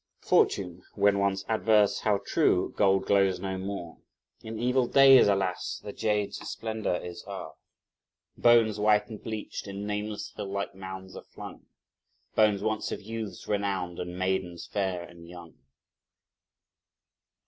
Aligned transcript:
Fortune, 0.25 0.81
when 0.95 1.19
once 1.19 1.45
adverse, 1.47 1.99
how 1.99 2.21
true! 2.25 2.73
gold 2.75 3.05
glows 3.05 3.39
no 3.39 3.59
more! 3.59 3.99
In 4.41 4.57
evil 4.57 4.87
days, 4.87 5.27
alas! 5.27 5.79
the 5.83 5.93
jade's 5.93 6.39
splendour 6.49 6.95
is 6.95 7.23
o'er! 7.27 7.51
Bones, 8.35 8.79
white 8.79 9.09
and 9.09 9.21
bleached, 9.21 9.67
in 9.67 9.85
nameless 9.85 10.31
hill 10.35 10.47
like 10.51 10.73
mounds 10.73 11.15
are 11.15 11.21
flung, 11.21 11.67
Bones 12.33 12.63
once 12.63 12.91
of 12.91 12.99
youths 13.03 13.47
renowned 13.47 13.99
and 13.99 14.17
maidens 14.17 14.65
fair 14.65 15.03
and 15.03 15.29
young. 15.29 15.59